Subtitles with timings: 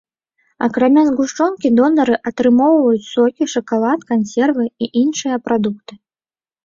[0.67, 5.93] Акрамя згушчонкі донары атрымоўваюць сокі, шакалад, кансервы і іншыя прадукты.